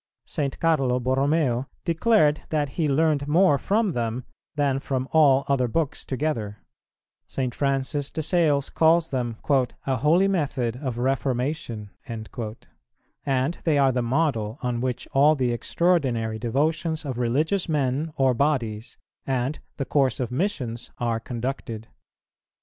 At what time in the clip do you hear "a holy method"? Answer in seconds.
9.85-10.75